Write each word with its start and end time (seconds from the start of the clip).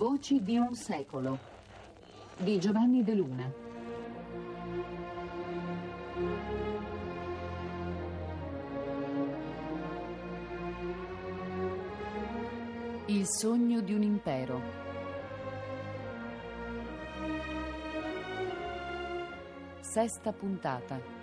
Voci 0.00 0.42
di 0.42 0.56
un 0.56 0.74
secolo 0.74 1.38
di 2.38 2.58
Giovanni 2.58 3.04
De 3.04 3.12
Luna. 3.12 3.52
Il 13.08 13.26
sogno 13.26 13.82
di 13.82 13.92
un 13.92 14.02
impero. 14.02 14.62
Sesta 19.80 20.32
puntata. 20.32 21.19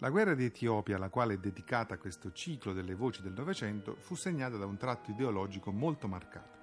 La 0.00 0.10
guerra 0.10 0.34
di 0.34 0.44
Etiopia, 0.44 0.94
alla 0.94 1.08
quale 1.08 1.34
è 1.34 1.38
dedicata 1.38 1.98
questo 1.98 2.30
ciclo 2.30 2.72
delle 2.72 2.94
voci 2.94 3.20
del 3.20 3.32
Novecento, 3.32 3.96
fu 3.98 4.14
segnata 4.14 4.56
da 4.56 4.64
un 4.64 4.76
tratto 4.76 5.10
ideologico 5.10 5.72
molto 5.72 6.06
marcato. 6.06 6.56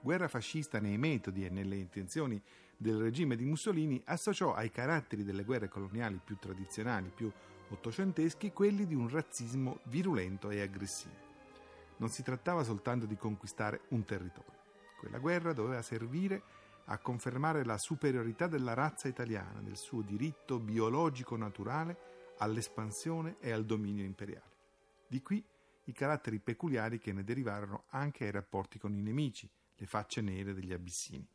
Guerra 0.00 0.26
fascista 0.26 0.80
nei 0.80 0.98
metodi 0.98 1.44
e 1.44 1.50
nelle 1.50 1.76
intenzioni 1.76 2.42
del 2.76 2.96
regime 2.96 3.36
di 3.36 3.44
Mussolini 3.44 4.02
associò 4.06 4.54
ai 4.54 4.72
caratteri 4.72 5.22
delle 5.22 5.44
guerre 5.44 5.68
coloniali 5.68 6.20
più 6.22 6.36
tradizionali, 6.40 7.12
più 7.14 7.30
ottocenteschi, 7.68 8.50
quelli 8.50 8.84
di 8.88 8.96
un 8.96 9.08
razzismo 9.08 9.78
virulento 9.84 10.50
e 10.50 10.60
aggressivo. 10.60 11.14
Non 11.98 12.08
si 12.08 12.24
trattava 12.24 12.64
soltanto 12.64 13.06
di 13.06 13.16
conquistare 13.16 13.82
un 13.90 14.04
territorio. 14.04 14.58
Quella 14.98 15.18
guerra 15.18 15.52
doveva 15.52 15.82
servire 15.82 16.42
a 16.86 16.98
confermare 16.98 17.64
la 17.64 17.78
superiorità 17.78 18.48
della 18.48 18.74
razza 18.74 19.06
italiana, 19.06 19.60
del 19.60 19.76
suo 19.76 20.02
diritto 20.02 20.58
biologico 20.58 21.36
naturale 21.36 22.18
all'espansione 22.40 23.36
e 23.38 23.52
al 23.52 23.64
dominio 23.64 24.04
imperiale. 24.04 24.56
Di 25.06 25.22
qui 25.22 25.42
i 25.84 25.92
caratteri 25.92 26.38
peculiari 26.38 26.98
che 26.98 27.12
ne 27.12 27.24
derivarono 27.24 27.84
anche 27.88 28.24
ai 28.24 28.30
rapporti 28.30 28.78
con 28.78 28.94
i 28.94 29.02
nemici, 29.02 29.48
le 29.76 29.86
facce 29.86 30.20
nere 30.20 30.52
degli 30.54 30.72
abissini. 30.72 31.26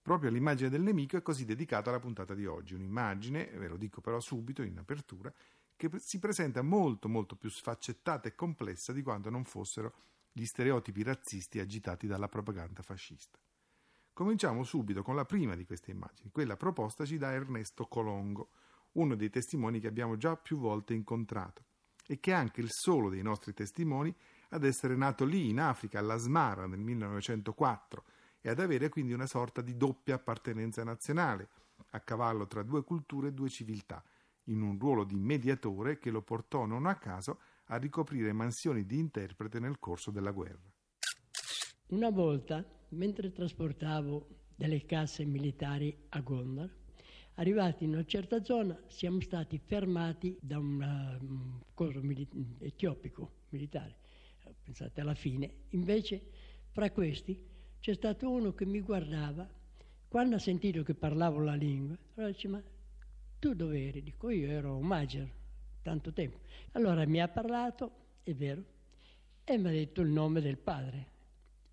Proprio 0.00 0.30
all'immagine 0.30 0.68
del 0.68 0.82
nemico 0.82 1.16
è 1.16 1.22
così 1.22 1.44
dedicata 1.44 1.90
la 1.90 2.00
puntata 2.00 2.34
di 2.34 2.46
oggi, 2.46 2.74
un'immagine, 2.74 3.46
ve 3.46 3.68
lo 3.68 3.76
dico 3.76 4.00
però 4.00 4.20
subito 4.20 4.62
in 4.62 4.78
apertura, 4.78 5.32
che 5.76 5.90
si 5.98 6.18
presenta 6.18 6.62
molto 6.62 7.08
molto 7.08 7.36
più 7.36 7.50
sfaccettata 7.50 8.28
e 8.28 8.34
complessa 8.34 8.92
di 8.92 9.02
quanto 9.02 9.30
non 9.30 9.44
fossero 9.44 9.94
gli 10.32 10.44
stereotipi 10.44 11.02
razzisti 11.02 11.60
agitati 11.60 12.06
dalla 12.06 12.28
propaganda 12.28 12.82
fascista. 12.82 13.38
Cominciamo 14.12 14.64
subito 14.64 15.02
con 15.02 15.14
la 15.14 15.24
prima 15.24 15.54
di 15.54 15.64
queste 15.64 15.90
immagini, 15.90 16.30
quella 16.30 16.56
propostaci 16.56 17.16
da 17.16 17.32
Ernesto 17.32 17.86
Colongo, 17.86 18.50
uno 18.92 19.14
dei 19.14 19.30
testimoni 19.30 19.80
che 19.80 19.86
abbiamo 19.86 20.16
già 20.16 20.36
più 20.36 20.58
volte 20.58 20.94
incontrato 20.94 21.64
e 22.06 22.18
che 22.20 22.32
è 22.32 22.34
anche 22.34 22.60
il 22.60 22.68
solo 22.70 23.08
dei 23.08 23.22
nostri 23.22 23.54
testimoni 23.54 24.14
ad 24.50 24.64
essere 24.64 24.96
nato 24.96 25.24
lì 25.24 25.48
in 25.48 25.60
Africa, 25.60 25.98
all'Asmara 25.98 26.66
nel 26.66 26.80
1904 26.80 28.04
e 28.40 28.50
ad 28.50 28.58
avere 28.58 28.88
quindi 28.88 29.12
una 29.12 29.26
sorta 29.26 29.62
di 29.62 29.76
doppia 29.76 30.16
appartenenza 30.16 30.82
nazionale, 30.82 31.48
a 31.90 32.00
cavallo 32.00 32.46
tra 32.46 32.62
due 32.62 32.82
culture 32.82 33.28
e 33.28 33.32
due 33.32 33.48
civiltà, 33.48 34.02
in 34.46 34.60
un 34.60 34.78
ruolo 34.78 35.04
di 35.04 35.14
mediatore 35.14 35.98
che 35.98 36.10
lo 36.10 36.22
portò 36.22 36.66
non 36.66 36.86
a 36.86 36.96
caso 36.96 37.40
a 37.66 37.76
ricoprire 37.76 38.32
mansioni 38.32 38.84
di 38.84 38.98
interprete 38.98 39.60
nel 39.60 39.78
corso 39.78 40.10
della 40.10 40.32
guerra. 40.32 40.70
Una 41.88 42.10
volta, 42.10 42.64
mentre 42.90 43.32
trasportavo 43.32 44.28
delle 44.56 44.84
casse 44.84 45.24
militari 45.24 46.06
a 46.10 46.20
Gondar, 46.20 46.70
Arrivati 47.36 47.84
in 47.84 47.92
una 47.94 48.04
certa 48.04 48.44
zona 48.44 48.78
siamo 48.88 49.20
stati 49.20 49.58
fermati 49.58 50.36
da 50.40 50.58
un 50.58 51.18
um, 51.20 51.62
coso 51.72 52.00
mili- 52.02 52.28
etiopico 52.58 53.30
militare. 53.48 53.96
Pensate 54.62 55.00
alla 55.00 55.14
fine. 55.14 55.50
Invece, 55.70 56.22
fra 56.70 56.90
questi, 56.90 57.38
c'è 57.80 57.94
stato 57.94 58.30
uno 58.30 58.52
che 58.52 58.66
mi 58.66 58.80
guardava. 58.80 59.48
Quando 60.08 60.36
ha 60.36 60.38
sentito 60.38 60.82
che 60.82 60.94
parlavo 60.94 61.40
la 61.40 61.54
lingua, 61.54 61.96
allora 62.14 62.30
dice: 62.30 62.48
Ma 62.48 62.62
tu 63.38 63.54
dove 63.54 63.88
eri? 63.88 64.02
Dico: 64.02 64.28
Io 64.28 64.50
ero 64.50 64.76
un 64.76 64.86
Mager, 64.86 65.28
tanto 65.80 66.12
tempo. 66.12 66.40
Allora 66.72 67.06
mi 67.06 67.20
ha 67.20 67.28
parlato, 67.28 67.90
è 68.22 68.34
vero, 68.34 68.62
e 69.42 69.56
mi 69.56 69.68
ha 69.68 69.72
detto 69.72 70.02
il 70.02 70.10
nome 70.10 70.42
del 70.42 70.58
padre. 70.58 71.06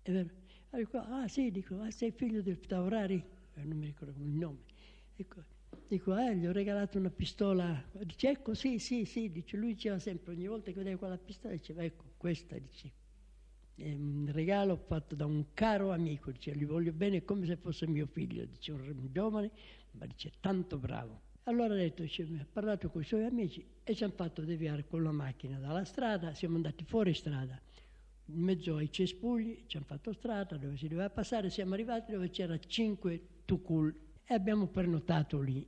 È 0.02 0.10
vero? 0.10 0.30
Allora, 0.70 0.88
dico, 0.88 0.98
ah 0.98 1.28
sì, 1.28 1.50
dico, 1.50 1.80
ah, 1.80 1.90
sei 1.90 2.12
figlio 2.12 2.40
del 2.40 2.60
Taurari? 2.60 3.22
Eh, 3.54 3.64
non 3.64 3.76
mi 3.76 3.86
ricordo 3.86 4.22
il 4.22 4.30
nome. 4.30 4.69
Ecco, 5.20 5.42
dico, 5.86 6.16
eh, 6.16 6.34
gli 6.34 6.46
ho 6.46 6.52
regalato 6.52 6.96
una 6.96 7.10
pistola. 7.10 7.84
Dice, 8.04 8.30
ecco, 8.30 8.54
sì, 8.54 8.78
sì, 8.78 9.04
sì. 9.04 9.30
Dice, 9.30 9.58
lui 9.58 9.74
diceva 9.74 9.98
sempre, 9.98 10.32
ogni 10.32 10.46
volta 10.46 10.70
che 10.70 10.78
vedeva 10.78 10.96
quella 10.96 11.18
pistola, 11.18 11.52
diceva, 11.52 11.82
ecco, 11.84 12.04
questa, 12.16 12.56
dice. 12.56 12.90
È 13.74 13.92
un 13.92 14.30
regalo 14.32 14.78
fatto 14.78 15.14
da 15.14 15.26
un 15.26 15.52
caro 15.52 15.92
amico, 15.92 16.30
dice, 16.30 16.56
gli 16.56 16.64
voglio 16.64 16.92
bene 16.92 17.22
come 17.22 17.44
se 17.44 17.56
fosse 17.56 17.86
mio 17.86 18.06
figlio, 18.06 18.46
dice, 18.46 18.72
un 18.72 19.08
giovane, 19.12 19.50
ma 19.92 20.06
dice, 20.06 20.32
tanto 20.40 20.78
bravo. 20.78 21.20
Allora 21.42 21.74
ha 21.74 21.76
detto, 21.76 22.00
dice, 22.00 22.26
ha 22.40 22.46
parlato 22.50 22.88
con 22.88 23.02
i 23.02 23.04
suoi 23.04 23.24
amici 23.24 23.62
e 23.84 23.94
ci 23.94 24.02
hanno 24.04 24.14
fatto 24.14 24.42
deviare 24.42 24.86
con 24.86 25.02
la 25.02 25.12
macchina 25.12 25.58
dalla 25.58 25.84
strada, 25.84 26.32
siamo 26.32 26.56
andati 26.56 26.84
fuori 26.84 27.12
strada 27.12 27.60
in 28.26 28.40
mezzo 28.40 28.76
ai 28.76 28.90
cespugli, 28.90 29.64
ci 29.66 29.76
hanno 29.76 29.86
fatto 29.86 30.12
strada 30.12 30.56
dove 30.56 30.76
si 30.76 30.88
doveva 30.88 31.10
passare, 31.10 31.50
siamo 31.50 31.74
arrivati 31.74 32.12
dove 32.12 32.30
c'era 32.30 32.56
cinque 32.58 33.20
tukul 33.44 34.08
e 34.30 34.34
abbiamo 34.34 34.68
prenotato 34.68 35.40
lì. 35.40 35.66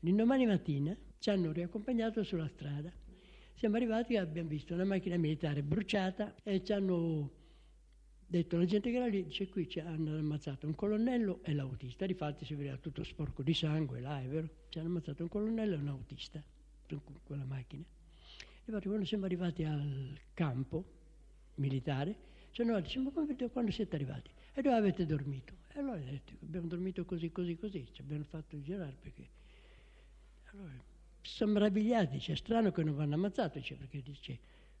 L'indomani 0.00 0.44
mattina 0.44 0.94
ci 1.18 1.30
hanno 1.30 1.52
riaccompagnato 1.52 2.22
sulla 2.22 2.46
strada. 2.48 2.92
Siamo 3.54 3.76
arrivati 3.76 4.12
e 4.12 4.18
abbiamo 4.18 4.50
visto 4.50 4.74
una 4.74 4.84
macchina 4.84 5.16
militare 5.16 5.62
bruciata 5.62 6.34
e 6.42 6.62
ci 6.62 6.74
hanno 6.74 7.30
detto 8.26 8.58
la 8.58 8.66
gente 8.66 8.90
che 8.90 8.96
era 8.96 9.06
lì, 9.06 9.24
dice 9.24 9.48
qui 9.48 9.66
ci 9.70 9.80
hanno 9.80 10.18
ammazzato 10.18 10.66
un 10.66 10.74
colonnello 10.74 11.40
e 11.42 11.54
l'autista, 11.54 12.04
difatti 12.04 12.44
si 12.44 12.54
vedeva 12.54 12.76
tutto 12.76 13.02
sporco 13.04 13.42
di 13.42 13.54
sangue, 13.54 14.00
là 14.00 14.20
è 14.20 14.26
vero, 14.26 14.48
ci 14.68 14.78
hanno 14.78 14.88
ammazzato 14.88 15.22
un 15.22 15.30
colonnello 15.30 15.76
e 15.76 15.78
un 15.78 15.88
autista 15.88 16.42
con 16.88 17.20
quella 17.24 17.44
macchina. 17.44 17.84
Infatti 18.66 18.86
quando 18.86 19.06
siamo 19.06 19.24
arrivati 19.24 19.64
al 19.64 20.18
campo 20.34 20.84
militare, 21.54 22.16
ci 22.50 22.60
hanno 22.60 22.78
detto, 22.78 23.00
ma 23.00 23.10
come, 23.12 23.34
quando 23.50 23.70
siete 23.70 23.96
arrivati? 23.96 24.30
E 24.52 24.62
dove 24.62 24.76
avete 24.76 25.06
dormito? 25.06 25.54
E 25.72 25.78
allora 25.78 26.00
ho 26.00 26.04
detto, 26.04 26.32
abbiamo 26.42 26.66
dormito 26.66 27.04
così, 27.04 27.30
così, 27.30 27.56
così, 27.56 27.86
ci 27.92 28.00
abbiamo 28.00 28.24
fatto 28.24 28.60
girare 28.60 28.96
perché... 29.00 29.28
Allora, 30.52 30.72
sono 31.22 31.52
meravigliati, 31.52 32.14
dice, 32.14 32.32
è 32.32 32.36
strano 32.36 32.72
che 32.72 32.82
non 32.82 32.96
vanno 32.96 33.14
ammazzati, 33.14 33.60
dice, 33.60 33.76
perché 33.76 34.02
dice, 34.02 34.38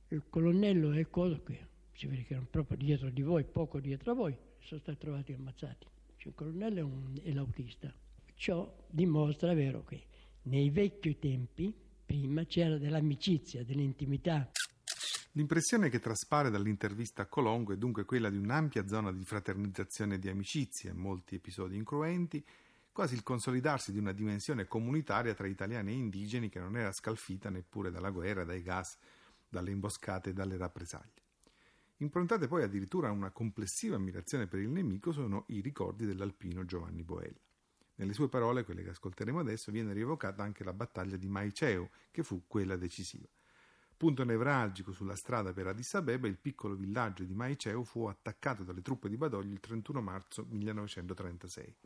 il 0.08 0.24
colonnello 0.28 0.92
e 0.92 1.00
il 1.00 1.10
coso 1.10 1.40
qui, 1.42 1.58
si 1.92 2.06
vede 2.06 2.24
che 2.24 2.32
erano 2.32 2.48
proprio 2.50 2.76
dietro 2.76 3.10
di 3.10 3.22
voi, 3.22 3.44
poco 3.44 3.78
dietro 3.78 4.12
a 4.12 4.14
voi, 4.14 4.36
sono 4.58 4.80
stati 4.80 4.98
trovati 4.98 5.32
ammazzati. 5.32 5.86
Cioè, 6.16 6.28
il 6.28 6.34
colonnello 6.34 6.78
è, 6.78 6.82
un, 6.82 7.20
è 7.22 7.30
l'autista. 7.32 7.94
Ciò 8.34 8.74
dimostra, 8.88 9.52
è 9.52 9.54
vero, 9.54 9.84
che 9.84 10.02
nei 10.42 10.70
vecchi 10.70 11.18
tempi, 11.18 11.72
prima, 12.04 12.44
c'era 12.44 12.78
dell'amicizia, 12.78 13.62
dell'intimità. 13.64 14.50
L'impressione 15.34 15.90
che 15.90 16.00
traspare 16.00 16.50
dall'intervista 16.50 17.22
a 17.22 17.26
Colongo 17.26 17.72
è 17.72 17.76
dunque 17.76 18.04
quella 18.04 18.30
di 18.30 18.36
un'ampia 18.36 18.88
zona 18.88 19.12
di 19.12 19.24
fraternizzazione 19.24 20.16
e 20.16 20.18
di 20.18 20.28
amicizia, 20.28 20.92
molti 20.92 21.36
episodi 21.36 21.76
incruenti, 21.76 22.44
quasi 22.90 23.14
il 23.14 23.22
consolidarsi 23.22 23.92
di 23.92 23.98
una 23.98 24.10
dimensione 24.10 24.66
comunitaria 24.66 25.32
tra 25.32 25.46
italiani 25.46 25.92
e 25.92 25.94
indigeni 25.94 26.48
che 26.48 26.58
non 26.58 26.76
era 26.76 26.90
scalfita 26.90 27.48
neppure 27.48 27.92
dalla 27.92 28.10
guerra, 28.10 28.42
dai 28.42 28.60
gas, 28.60 28.98
dalle 29.48 29.70
imboscate 29.70 30.30
e 30.30 30.32
dalle 30.32 30.56
rappresaglie. 30.56 31.22
Improntate 31.98 32.48
poi 32.48 32.64
addirittura 32.64 33.06
a 33.06 33.12
una 33.12 33.30
complessiva 33.30 33.94
ammirazione 33.94 34.48
per 34.48 34.58
il 34.58 34.68
nemico 34.68 35.12
sono 35.12 35.44
i 35.48 35.60
ricordi 35.60 36.06
dell'alpino 36.06 36.64
Giovanni 36.64 37.04
Boella. 37.04 37.38
Nelle 37.94 38.14
sue 38.14 38.28
parole, 38.28 38.64
quelle 38.64 38.82
che 38.82 38.90
ascolteremo 38.90 39.38
adesso, 39.38 39.70
viene 39.70 39.92
rievocata 39.92 40.42
anche 40.42 40.64
la 40.64 40.72
battaglia 40.72 41.16
di 41.16 41.28
Maiceo, 41.28 41.90
che 42.10 42.24
fu 42.24 42.42
quella 42.48 42.74
decisiva. 42.74 43.28
Punto 44.00 44.24
nevralgico 44.24 44.92
sulla 44.92 45.14
strada 45.14 45.52
per 45.52 45.66
Addis 45.66 45.92
Abeba, 45.92 46.26
il 46.26 46.38
piccolo 46.38 46.74
villaggio 46.74 47.22
di 47.24 47.34
Maiceo 47.34 47.84
fu 47.84 48.06
attaccato 48.06 48.64
dalle 48.64 48.80
truppe 48.80 49.10
di 49.10 49.18
Badoglio 49.18 49.52
il 49.52 49.60
31 49.60 50.00
marzo 50.00 50.46
1936. 50.48 51.76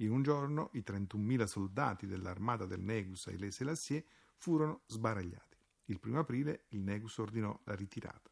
In 0.00 0.10
un 0.10 0.22
giorno 0.22 0.68
i 0.74 0.84
31.000 0.86 1.44
soldati 1.44 2.06
dell'armata 2.06 2.66
del 2.66 2.82
Negus 2.82 3.28
e 3.28 3.38
le 3.38 3.50
Selassie 3.50 4.04
furono 4.36 4.82
sbaragliati. 4.84 5.56
Il 5.86 5.98
1 6.04 6.18
aprile 6.18 6.64
il 6.68 6.80
Negus 6.80 7.16
ordinò 7.16 7.58
la 7.64 7.74
ritirata. 7.74 8.30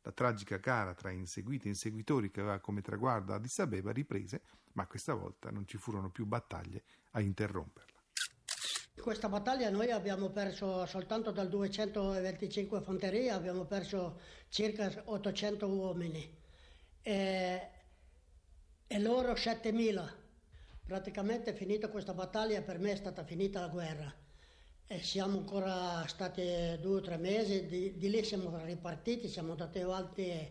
La 0.00 0.12
tragica 0.12 0.56
gara 0.56 0.94
tra 0.94 1.10
inseguiti 1.10 1.66
e 1.66 1.72
inseguitori 1.72 2.30
che 2.30 2.40
aveva 2.40 2.58
come 2.58 2.80
traguardo 2.80 3.34
Addis 3.34 3.58
Abeba 3.58 3.92
riprese, 3.92 4.44
ma 4.72 4.86
questa 4.86 5.12
volta 5.12 5.50
non 5.50 5.66
ci 5.66 5.76
furono 5.76 6.08
più 6.08 6.24
battaglie 6.24 6.84
a 7.10 7.20
interromperla. 7.20 8.01
Questa 9.00 9.28
battaglia 9.28 9.68
noi 9.70 9.90
abbiamo 9.90 10.28
perso 10.28 10.86
soltanto 10.86 11.32
dal 11.32 11.48
225 11.48 12.80
fanteria, 12.82 13.34
abbiamo 13.34 13.64
perso 13.64 14.20
circa 14.48 14.92
800 15.06 15.66
uomini 15.66 16.38
e, 17.02 17.68
e 18.86 18.98
loro 19.00 19.34
7000. 19.34 20.20
Praticamente 20.86 21.52
finita 21.52 21.88
questa 21.88 22.14
battaglia 22.14 22.62
per 22.62 22.78
me 22.78 22.92
è 22.92 22.96
stata 22.96 23.24
finita 23.24 23.60
la 23.60 23.68
guerra 23.68 24.14
e 24.86 25.02
siamo 25.02 25.38
ancora 25.38 26.06
stati 26.06 26.42
due 26.80 26.96
o 26.96 27.00
tre 27.00 27.16
mesi, 27.16 27.66
di, 27.66 27.96
di 27.96 28.10
lì 28.10 28.22
siamo 28.22 28.56
ripartiti, 28.64 29.26
siamo 29.26 29.52
andati 29.52 29.80
avanti 29.80 30.48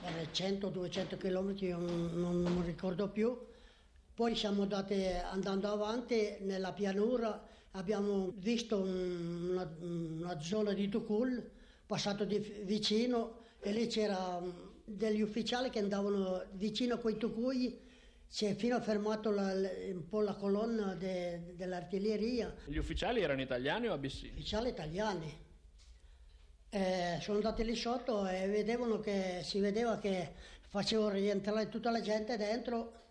per 0.00 0.28
100-200 0.32 1.18
km, 1.18 1.78
non, 1.78 2.42
non, 2.42 2.64
ricordo 2.64 3.10
più. 3.10 3.38
Poi 4.14 4.34
siamo 4.34 4.62
andati 4.62 5.04
andando 5.04 5.70
avanti 5.70 6.38
nella 6.40 6.72
pianura, 6.72 7.45
abbiamo 7.76 8.32
visto 8.36 8.78
una, 8.78 9.70
una 9.80 10.40
zona 10.40 10.72
di 10.72 10.88
Tukul, 10.88 11.50
passato 11.86 12.24
di 12.24 12.38
vicino 12.64 13.44
e 13.60 13.70
lì 13.72 13.86
c'erano 13.86 14.74
degli 14.84 15.20
ufficiali 15.20 15.70
che 15.70 15.78
andavano 15.78 16.44
vicino 16.52 16.94
a 16.94 16.98
quei 16.98 17.16
Tukui 17.16 17.84
si 18.28 18.46
è 18.46 18.54
fino 18.54 18.76
a 18.76 18.80
fermato 18.80 19.30
la, 19.30 19.52
un 19.52 20.08
po' 20.08 20.20
la 20.20 20.34
colonna 20.34 20.94
de, 20.94 21.54
dell'artiglieria. 21.54 22.54
Gli 22.64 22.78
ufficiali 22.78 23.20
erano 23.20 23.42
italiani 23.42 23.88
o 23.88 23.92
abissini? 23.92 24.32
Ufficiali 24.32 24.70
italiani. 24.70 25.44
Eh, 26.68 27.18
sono 27.20 27.36
andati 27.36 27.64
lì 27.64 27.76
sotto 27.76 28.26
e 28.26 28.48
vedevano 28.48 29.00
che, 29.00 29.40
si 29.42 29.60
vedeva 29.60 29.98
che 29.98 30.32
facevano 30.68 31.10
rientrare 31.10 31.68
tutta 31.68 31.90
la 31.90 32.00
gente 32.00 32.36
dentro, 32.36 33.04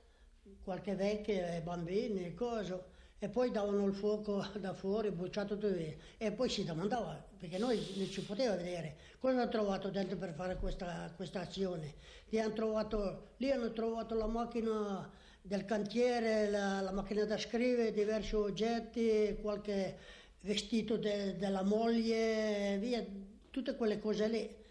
qualche 0.64 0.96
vecchio 0.96 1.46
e 1.46 1.62
bambini 1.62 2.26
e 2.26 2.34
cose 2.34 2.94
e 3.18 3.30
poi 3.30 3.50
davano 3.50 3.86
il 3.86 3.94
fuoco 3.94 4.46
da 4.60 4.74
fuori, 4.74 5.10
bruciato 5.12 5.58
tutto 5.58 5.74
e 6.18 6.32
poi 6.32 6.50
si 6.50 6.64
domandava, 6.64 7.24
perché 7.38 7.58
noi 7.58 7.80
non 7.96 8.10
ci 8.10 8.22
poteva 8.22 8.56
vedere, 8.56 8.98
cosa 9.20 9.42
hanno 9.42 9.50
trovato 9.50 9.90
dentro 9.90 10.18
per 10.18 10.34
fare 10.34 10.58
questa, 10.58 11.12
questa 11.16 11.42
azione. 11.42 11.96
Lì 12.30 12.40
hanno, 12.40 12.54
trovato, 12.54 13.30
lì 13.38 13.52
hanno 13.52 13.72
trovato 13.72 14.16
la 14.16 14.28
macchina 14.28 15.10
del 15.42 15.66
cantiere, 15.66 16.50
la, 16.50 16.82
la 16.82 16.92
macchina 16.92 17.24
da 17.26 17.38
scrivere, 17.38 17.94
diversi 17.94 18.36
oggetti, 18.36 19.38
qualche 19.42 19.98
vestito 20.42 20.98
de, 20.98 21.38
della 21.38 21.64
moglie, 21.64 22.78
via, 22.80 23.06
tutte 23.50 23.76
quelle 23.76 24.00
cose 24.00 24.28
lì. 24.28 24.64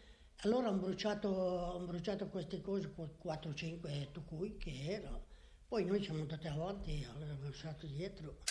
Allora 0.43 0.69
hanno 0.69 0.79
bruciato, 0.79 1.75
hanno 1.77 1.87
bruciato 1.87 2.27
queste 2.27 2.61
cose, 2.61 2.93
4-5 2.95 4.11
tucui 4.13 4.57
che 4.59 4.73
erano 4.87 5.33
poi 5.69 5.85
noi 5.85 6.03
siamo 6.03 6.21
andati 6.21 6.47
avanti, 6.47 7.07
abbiamo 7.09 7.43
lasciato 7.43 7.87
dietro. 7.87 8.43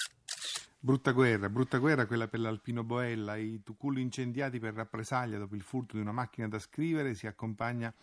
Brutta 0.80 1.12
guerra, 1.12 1.50
brutta 1.50 1.78
guerra 1.78 2.06
quella 2.06 2.28
per 2.28 2.42
l'Alpino 2.42 2.84
Boella, 2.84 3.38
i 3.38 3.62
tuculli 3.64 4.02
incendiati 4.02 4.60
per 4.60 4.74
rappresaglia 4.74 5.38
dopo 5.38 5.56
il 5.56 5.62
furto 5.62 5.96
di 5.96 6.02
una 6.02 6.12
macchina 6.12 6.48
da 6.50 6.60
scrivere, 6.60 7.16
si 7.16 7.26
accompagna 7.26 7.94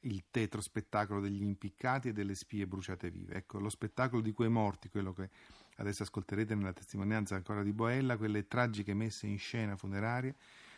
il 0.00 0.24
tetro 0.30 0.60
spettacolo 0.60 1.20
degli 1.20 1.42
impiccati 1.42 2.08
e 2.08 2.12
delle 2.12 2.34
spie 2.34 2.66
bruciate 2.66 3.10
vive. 3.10 3.34
Ecco, 3.34 3.58
lo 3.58 3.68
spettacolo 3.68 4.22
di 4.22 4.32
quei 4.32 4.48
morti, 4.48 4.88
quello 4.88 5.12
che 5.12 5.28
adesso 5.76 6.04
ascolterete 6.04 6.54
nella 6.54 6.72
testimonianza 6.72 7.34
ancora 7.34 7.62
di 7.62 7.72
Boella, 7.72 8.16
quelle 8.16 8.46
tragiche 8.46 8.94
messe 8.94 9.26
in 9.26 9.38
scena 9.38 9.76
funerarie, 9.76 10.36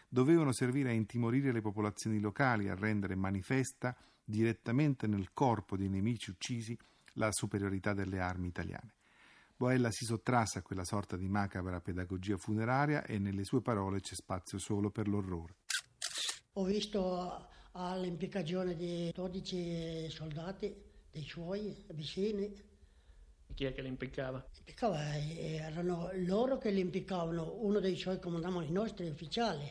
dovevano 0.08 0.52
servire 0.52 0.88
a 0.88 0.92
intimorire 0.92 1.52
le 1.52 1.60
popolazioni 1.60 2.18
locali, 2.18 2.68
a 2.68 2.74
rendere 2.74 3.14
manifesta 3.14 3.94
direttamente 4.24 5.06
nel 5.06 5.32
corpo 5.32 5.76
dei 5.76 5.88
nemici 5.88 6.30
uccisi 6.30 6.76
la 7.18 7.30
superiorità 7.32 7.92
delle 7.92 8.20
armi 8.20 8.48
italiane. 8.48 8.94
Boella 9.56 9.90
si 9.90 10.04
sottrasse 10.04 10.60
a 10.60 10.62
quella 10.62 10.84
sorta 10.84 11.16
di 11.16 11.28
macabra 11.28 11.80
pedagogia 11.80 12.36
funeraria 12.36 13.04
e 13.04 13.18
nelle 13.18 13.42
sue 13.42 13.60
parole 13.60 14.00
c'è 14.00 14.14
spazio 14.14 14.56
solo 14.58 14.90
per 14.90 15.08
l'orrore. 15.08 15.56
Ho 16.52 16.64
visto 16.64 17.48
all'impiccagione 17.72 18.76
di 18.76 19.10
12 19.12 20.08
soldati, 20.10 20.74
dei 21.10 21.24
suoi 21.24 21.84
vicini. 21.92 22.54
Chi 23.52 23.64
è 23.64 23.72
che 23.72 23.82
li 23.82 23.88
impiccava? 23.88 24.46
Impiccava, 24.58 25.16
erano 25.16 26.10
loro 26.14 26.58
che 26.58 26.70
li 26.70 26.80
impiccavano, 26.80 27.56
uno 27.60 27.80
dei 27.80 27.96
suoi 27.96 28.20
comandavano 28.20 28.64
i 28.64 28.70
nostri 28.70 29.08
ufficiali. 29.08 29.68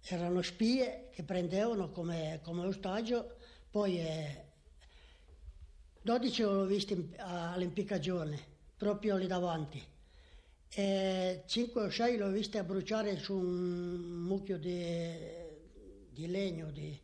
Erano 0.00 0.40
spie 0.40 1.10
che 1.12 1.24
prendevano 1.24 1.90
come, 1.90 2.40
come 2.42 2.66
ostaggio, 2.66 3.36
poi 3.70 3.98
eh, 3.98 4.52
12 6.04 6.42
l'ho 6.42 6.66
visti 6.66 7.14
all'impiccagione, 7.16 8.38
proprio 8.76 9.16
lì 9.16 9.26
davanti. 9.26 9.82
E 10.68 11.44
5 11.46 11.82
o 11.82 11.90
6 11.90 12.18
l'ho 12.18 12.28
visti 12.28 12.58
a 12.58 12.62
bruciare 12.62 13.16
su 13.16 13.32
un 13.32 14.26
mucchio 14.26 14.58
di, 14.58 15.10
di 16.10 16.26
legno, 16.26 16.70
di 16.70 16.94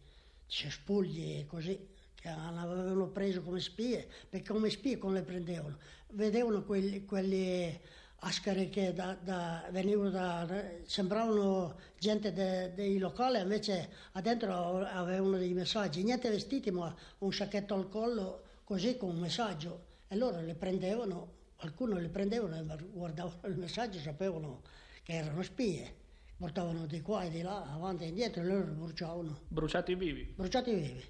cespugli 0.46 1.46
così, 1.46 1.80
che 2.14 2.28
avevano 2.28 3.08
preso 3.08 3.40
come 3.40 3.60
spie, 3.60 4.06
perché 4.28 4.52
come 4.52 4.68
spie 4.68 4.98
come 4.98 5.20
le 5.20 5.22
prendevano? 5.22 5.78
Vedevano 6.08 6.62
quelli, 6.62 7.06
quelli 7.06 7.80
ascari 8.16 8.68
che 8.68 8.92
da, 8.92 9.16
da, 9.18 9.66
venivano 9.70 10.10
da, 10.10 10.46
sembravano 10.84 11.74
gente 11.98 12.34
de, 12.34 12.74
dei 12.74 12.98
locali, 12.98 13.40
invece 13.40 13.88
addentro 14.12 14.84
avevano 14.84 15.38
dei 15.38 15.54
messaggi, 15.54 16.02
niente 16.02 16.28
vestiti 16.28 16.70
ma 16.70 16.94
un 17.20 17.32
sacchetto 17.32 17.72
al 17.72 17.88
collo 17.88 18.48
così 18.70 18.96
con 18.96 19.10
un 19.10 19.18
messaggio 19.18 19.86
e 20.06 20.14
loro 20.14 20.40
le 20.40 20.54
prendevano, 20.54 21.38
qualcuno 21.56 21.98
le 21.98 22.08
prendevano 22.08 22.54
e 22.54 22.88
guardavano 22.92 23.40
il 23.48 23.58
messaggio 23.58 23.98
e 23.98 24.00
sapevano 24.00 24.62
che 25.02 25.14
erano 25.14 25.42
spie, 25.42 25.92
portavano 26.36 26.86
di 26.86 27.00
qua 27.00 27.24
e 27.24 27.30
di 27.30 27.42
là, 27.42 27.64
avanti 27.64 28.04
e 28.04 28.06
indietro 28.06 28.42
e 28.42 28.44
loro 28.44 28.70
bruciavano. 28.70 29.40
Bruciati 29.48 29.96
vivi? 29.96 30.22
Bruciati 30.36 30.72
vivi. 30.72 31.04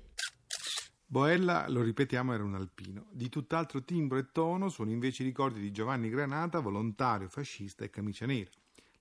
Boella, 1.05 1.69
lo 1.69 1.83
ripetiamo, 1.83 2.33
era 2.33 2.45
un 2.45 2.55
alpino. 2.55 3.09
Di 3.12 3.29
tutt'altro 3.29 3.85
timbro 3.85 4.17
e 4.17 4.31
tono 4.33 4.71
sono 4.71 4.91
invece 4.91 5.23
i 5.23 5.27
ricordi 5.27 5.61
di 5.61 5.71
Giovanni 5.71 6.09
Granata, 6.09 6.61
volontario 6.61 7.29
fascista 7.29 7.85
e 7.85 7.91
camicia 7.91 8.25
nera. 8.25 8.49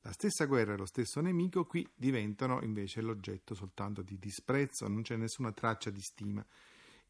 La 0.01 0.11
stessa 0.11 0.44
guerra 0.44 0.73
e 0.73 0.77
lo 0.77 0.85
stesso 0.85 1.21
nemico 1.21 1.65
qui 1.65 1.89
diventano 1.95 2.61
invece 2.61 3.00
l'oggetto 3.00 3.56
soltanto 3.56 4.01
di 4.01 4.19
disprezzo, 4.19 4.85
non 4.89 5.01
c'è 5.01 5.15
nessuna 5.15 5.53
traccia 5.53 5.89
di 5.89 6.01
stima 6.01 6.45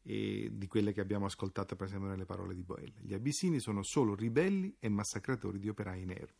e 0.02 0.48
di 0.52 0.66
quelle 0.66 0.92
che 0.92 1.00
abbiamo 1.00 1.26
ascoltato 1.26 1.76
per 1.76 1.86
esempio 1.86 2.08
nelle 2.08 2.24
parole 2.24 2.54
di 2.54 2.62
Boella. 2.62 2.98
Gli 3.00 3.14
abissini 3.14 3.60
sono 3.60 3.82
solo 3.82 4.14
ribelli 4.14 4.76
e 4.78 4.88
massacratori 4.88 5.58
di 5.58 5.68
operai 5.68 6.02
inermi. 6.02 6.38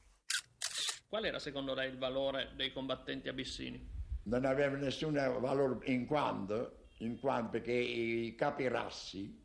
Qual 1.09 1.25
era 1.25 1.39
secondo 1.39 1.75
lei 1.75 1.91
il 1.91 1.99
valore 1.99 2.53
dei 2.55 2.73
combattenti 2.73 3.29
abissini? 3.29 3.99
Non 4.25 4.45
aveva 4.45 4.77
nessun 4.77 5.15
valore 5.15 5.79
in 5.91 6.07
quanto, 6.07 6.87
in 6.99 7.19
quanto 7.19 7.50
perché 7.50 7.73
i 7.73 8.35
capi 8.37 8.69
rassi 8.69 9.38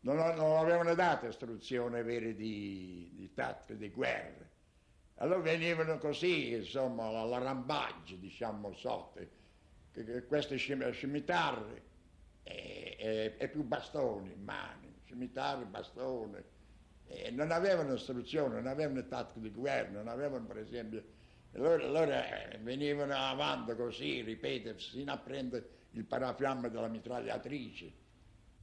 non, 0.00 0.16
non 0.16 0.56
avevano 0.56 0.94
dato 0.94 1.26
istruzione 1.26 2.02
vere 2.02 2.34
di, 2.34 3.10
di 3.14 3.32
tattica, 3.32 3.78
di 3.78 3.90
guerra. 3.90 4.48
Allora 5.16 5.40
venivano 5.40 5.98
così, 5.98 6.52
insomma, 6.52 7.06
alla 7.06 7.38
rambaggio, 7.38 8.16
diciamo, 8.16 8.72
sotto, 8.74 9.20
queste 10.26 10.56
scimitarre 10.56 11.88
e, 12.50 12.96
e, 12.98 13.34
e 13.38 13.48
più 13.48 13.62
bastoni 13.62 14.32
in 14.32 14.42
mano, 14.42 14.88
cimitari, 15.04 15.64
bastone. 15.64 16.58
E 17.06 17.30
non 17.30 17.50
avevano 17.50 17.94
istruzione, 17.94 18.54
non 18.54 18.66
avevano 18.66 19.06
tattico 19.06 19.40
di 19.40 19.50
guerra, 19.50 19.90
non 19.90 20.08
avevano 20.08 20.46
per 20.46 20.58
esempio... 20.58 21.18
Allora, 21.54 21.84
allora 21.84 22.48
eh, 22.48 22.58
venivano 22.58 23.12
avanti 23.12 23.74
così, 23.74 24.20
ripeto, 24.22 24.74
fino 24.74 25.10
a 25.12 25.18
prendere 25.18 25.68
il 25.92 26.04
parafiamme 26.04 26.70
della 26.70 26.86
mitragliatrice. 26.86 27.92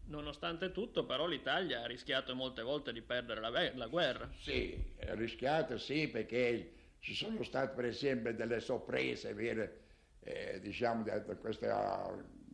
Nonostante 0.05 0.71
tutto, 0.71 1.05
però, 1.05 1.27
l'Italia 1.27 1.81
ha 1.81 1.85
rischiato 1.85 2.33
molte 2.33 2.61
volte 2.61 2.93
di 2.93 3.01
perdere 3.01 3.41
la, 3.41 3.71
la 3.73 3.87
guerra. 3.87 4.29
Sì, 4.39 4.93
ha 5.05 5.15
rischiato 5.15 5.77
sì, 5.77 6.07
perché 6.07 6.71
ci 6.99 7.13
sono 7.13 7.43
state 7.43 7.75
per 7.75 7.83
esempio 7.83 8.33
delle 8.33 8.61
sorprese 8.61 9.33
vere, 9.33 9.81
eh, 10.21 10.61
diciamo, 10.61 11.03
di 11.03 11.11
queste 11.41 11.69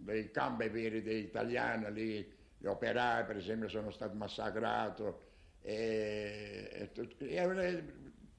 dei 0.03 0.31
campi 0.31 0.67
veri 0.69 1.01
degli 1.01 1.23
italiani 1.23 1.91
lì, 1.91 2.33
gli 2.57 2.65
operai 2.65 3.25
per 3.25 3.37
esempio 3.37 3.67
sono 3.67 3.91
stati 3.91 4.15
massacrati, 4.15 5.03
e, 5.61 6.89
e, 6.93 7.17
e, 7.19 7.83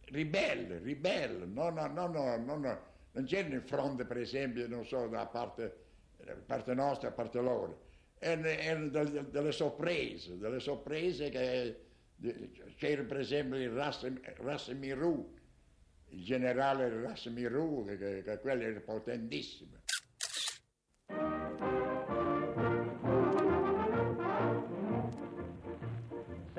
ribelle, 0.06 0.78
ribelle, 0.78 1.47
no, 1.47 1.71
no, 1.71 1.87
no, 1.87 2.06
no, 2.06 2.37
no, 2.37 2.56
no. 2.56 2.83
non 3.12 3.25
c'erano 3.25 3.54
in 3.54 3.62
fronte 3.62 4.04
per 4.04 4.18
esempio, 4.18 4.68
non 4.68 4.85
so, 4.85 5.06
da 5.09 5.26
parte, 5.26 5.75
parte 6.47 6.75
nostra, 6.75 7.09
da 7.09 7.14
parte 7.14 7.40
loro, 7.40 7.87
erano, 8.18 8.88
delle, 8.88 9.52
sorprese, 9.52 10.38
delle 10.38 10.61
sorprese 10.61 11.30
che 11.30 11.80
c'era 12.76 13.02
per 13.02 13.21
esempio 13.21 13.59
il 13.59 13.71
Rassemiru, 13.71 15.35
il 16.09 16.25
generale 16.25 17.02
Rassemiru, 17.02 17.85
che, 17.87 18.23
che 18.23 18.38
quello 18.38 18.62
era 18.62 18.80
potentissimo. 18.80 19.83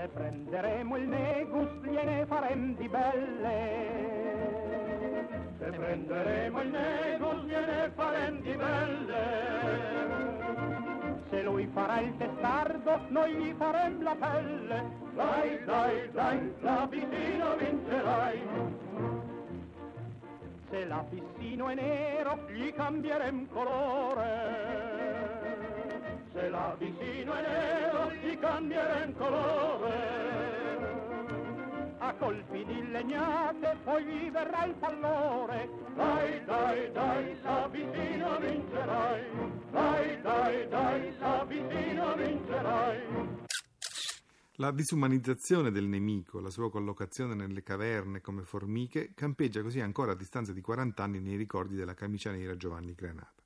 Se 0.05 0.11
prenderemo 0.11 0.97
il 0.97 1.07
negus 1.07 1.67
gliene 1.81 2.27
farem 2.27 2.75
di 2.75 2.87
belle. 2.87 3.57
Se 5.57 5.65
prenderemo 5.65 6.61
il 6.61 6.67
negus 6.69 7.43
gliene 7.45 7.91
farem 7.95 8.39
di 8.41 8.53
belle. 8.53 9.23
Se 11.31 11.41
lui 11.41 11.67
farà 11.73 12.01
il 12.01 12.15
testardo, 12.17 12.99
noi 13.07 13.33
gli 13.33 13.55
faremo 13.57 14.03
la 14.03 14.15
pelle. 14.19 14.83
Dai, 15.15 15.63
dai, 15.65 16.11
dai, 16.11 16.53
la 16.59 16.87
piscina 16.87 17.55
vincerai. 17.55 18.41
Se 20.69 20.85
la 20.85 21.03
è 21.09 21.73
nero, 21.73 22.45
gli 22.51 22.71
cambieremo 22.73 23.47
colore. 23.51 25.04
Se 26.35 26.49
la 26.49 26.75
piscina 26.77 27.37
è 27.37 27.47
nero, 27.47 28.11
gli 28.11 28.37
cambieremo 28.37 29.13
colore 29.13 30.25
a 31.99 32.13
colpi 32.15 32.65
di 32.65 32.91
legnate, 32.91 33.77
poi 33.85 34.03
gli 34.03 34.29
verrà 34.29 34.65
il 34.65 34.75
pallore. 34.75 35.69
Dai, 35.95 36.43
dai, 36.43 36.91
dai, 36.91 37.37
s'avvicina, 37.41 38.37
vincerai. 38.37 39.23
Dai, 39.71 40.21
dai, 40.21 40.67
dai, 40.67 41.15
s'avvicina, 41.17 42.13
vincerai. 42.15 42.99
La 44.57 44.71
disumanizzazione 44.71 45.71
del 45.71 45.87
nemico, 45.87 46.41
la 46.41 46.49
sua 46.49 46.69
collocazione 46.69 47.33
nelle 47.33 47.63
caverne 47.63 48.19
come 48.19 48.43
formiche, 48.43 49.13
campeggia 49.15 49.61
così 49.61 49.79
ancora 49.79 50.11
a 50.11 50.15
distanza 50.15 50.51
di 50.51 50.59
40 50.59 51.01
anni 51.01 51.21
nei 51.21 51.37
ricordi 51.37 51.75
della 51.75 51.93
camicia 51.93 52.31
nera 52.31 52.57
Giovanni 52.57 52.93
Granata. 52.93 53.44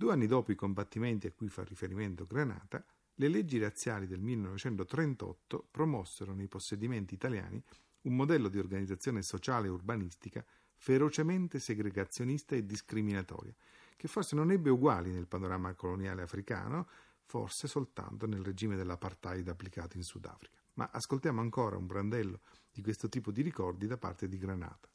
Due 0.00 0.12
anni 0.14 0.26
dopo 0.26 0.50
i 0.50 0.54
combattimenti 0.54 1.26
a 1.26 1.30
cui 1.30 1.50
fa 1.50 1.62
riferimento 1.62 2.24
Granata, 2.24 2.82
le 3.16 3.28
leggi 3.28 3.58
razziali 3.58 4.06
del 4.06 4.22
1938 4.22 5.68
promossero 5.70 6.32
nei 6.32 6.48
possedimenti 6.48 7.12
italiani 7.12 7.62
un 8.04 8.16
modello 8.16 8.48
di 8.48 8.58
organizzazione 8.58 9.20
sociale 9.20 9.66
e 9.66 9.70
urbanistica 9.70 10.42
ferocemente 10.74 11.58
segregazionista 11.58 12.54
e 12.54 12.64
discriminatoria, 12.64 13.54
che 13.94 14.08
forse 14.08 14.34
non 14.34 14.50
ebbe 14.50 14.70
uguali 14.70 15.12
nel 15.12 15.26
panorama 15.26 15.74
coloniale 15.74 16.22
africano, 16.22 16.88
forse 17.26 17.68
soltanto 17.68 18.24
nel 18.26 18.42
regime 18.42 18.76
dell'apartheid 18.76 19.48
applicato 19.48 19.98
in 19.98 20.02
Sudafrica. 20.02 20.56
Ma 20.76 20.88
ascoltiamo 20.90 21.42
ancora 21.42 21.76
un 21.76 21.84
brandello 21.84 22.40
di 22.72 22.80
questo 22.80 23.10
tipo 23.10 23.30
di 23.30 23.42
ricordi 23.42 23.86
da 23.86 23.98
parte 23.98 24.28
di 24.28 24.38
Granata. 24.38 24.88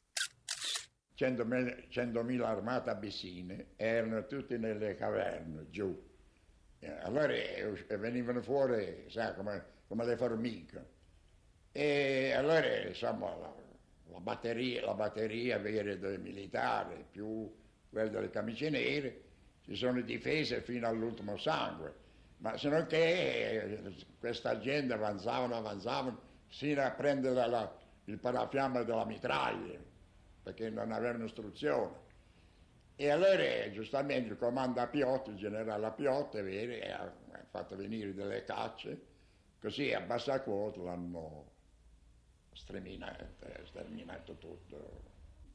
100.000, 1.18 1.88
100.000 1.90 2.42
armate 2.42 2.90
abissine 2.90 3.66
erano 3.76 4.26
tutte 4.26 4.58
nelle 4.58 4.94
caverne 4.96 5.66
giù 5.70 6.06
eh, 6.78 6.90
allora 7.02 7.32
eh, 7.32 7.96
venivano 7.96 8.42
fuori, 8.42 9.06
sa, 9.08 9.34
come, 9.34 9.64
come 9.88 10.04
le 10.04 10.16
formiche. 10.16 10.94
E 11.72 12.32
allora, 12.32 12.86
insomma, 12.86 13.34
la, 13.34 13.54
la 14.10 14.20
batteria, 14.20 14.84
la 14.84 14.94
batteria 14.94 15.58
vera 15.58 15.94
dei 15.94 16.18
militari, 16.18 17.04
più 17.10 17.52
quella 17.90 18.08
delle 18.08 18.30
camicie 18.30 18.70
nere, 18.70 19.22
si 19.64 19.74
sono 19.74 20.00
difese 20.00 20.60
fino 20.60 20.86
all'ultimo 20.86 21.36
sangue. 21.36 22.04
Ma 22.38 22.56
se 22.56 22.68
non 22.68 22.86
che 22.86 23.62
eh, 23.62 23.94
questa 24.18 24.58
gente 24.58 24.92
avanzavano, 24.92 25.56
avanzavano, 25.56 26.20
sino 26.48 26.82
a 26.82 26.90
prendere 26.90 27.48
la, 27.48 27.76
il 28.04 28.18
parafiamme 28.18 28.84
della 28.84 29.04
mitraglia, 29.04 29.78
perché 30.46 30.70
non 30.70 30.92
avevano 30.92 31.24
istruzione. 31.24 32.04
E 32.94 33.10
allora 33.10 33.68
giustamente 33.72 34.30
il 34.30 34.38
comando 34.38 34.80
a 34.80 34.86
Piotti, 34.86 35.30
il 35.30 35.36
generale 35.36 35.86
a 35.86 35.90
Piotti, 35.90 36.38
ha 36.38 37.12
fatto 37.50 37.74
venire 37.74 38.14
delle 38.14 38.44
cacce, 38.44 39.06
così 39.60 39.92
a 39.92 40.00
bassa 40.02 40.40
quota 40.42 40.80
l'hanno 40.82 41.50
sterminato, 42.52 43.26
sterminato 43.64 44.36
tutto. 44.36 45.02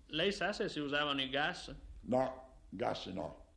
Lei 0.08 0.34
sa 0.34 0.52
se 0.52 0.68
si 0.68 0.80
usavano 0.80 1.22
i 1.22 1.30
gas? 1.30 1.74
No, 2.02 2.58
gas 2.68 3.06
no. 3.06 3.54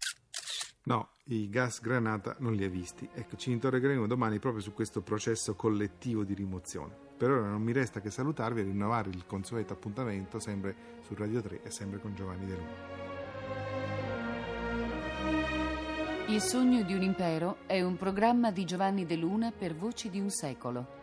No, 0.85 1.14
i 1.25 1.49
gas 1.49 1.81
granata 1.81 2.37
non 2.38 2.55
li 2.55 2.62
ha 2.62 2.69
visti. 2.69 3.11
Ecco, 3.12 3.37
ci 3.37 3.50
interrogeremo 3.50 4.07
domani 4.07 4.38
proprio 4.38 4.62
su 4.62 4.73
questo 4.73 5.03
processo 5.03 5.57
collettivo 5.57 6.23
di 6.23 6.35
rimozione. 6.35 7.03
Per 7.16 7.30
ora 7.30 7.49
non 7.49 7.62
mi 7.62 7.73
resta 7.73 8.00
che 8.00 8.11
salutarvi 8.11 8.61
e 8.61 8.64
rinnovare 8.64 9.11
il 9.11 9.25
consueto 9.26 9.73
appuntamento 9.73 10.40
sempre 10.40 10.75
su 11.00 11.14
Radio 11.14 11.40
3 11.40 11.62
e 11.62 11.71
sempre 11.71 12.00
con 12.00 12.14
Giovanni 12.14 12.47
De 12.47 12.54
Luna. 12.54 13.02
Il 16.26 16.40
sogno 16.40 16.83
di 16.83 16.94
un 16.94 17.02
impero 17.02 17.59
è 17.66 17.83
un 17.83 17.97
programma 17.97 18.50
di 18.50 18.64
Giovanni 18.64 19.06
De 19.06 19.14
Luna 19.14 19.52
per 19.52 19.76
Voci 19.76 20.11
di 20.11 20.18
un 20.18 20.30
secolo. 20.30 21.02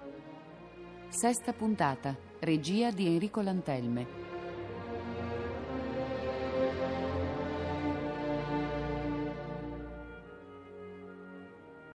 Sesta 1.08 1.54
puntata, 1.54 2.18
regia 2.40 2.92
di 2.92 3.08
Enrico 3.08 3.42
Lantelme. 3.42 4.21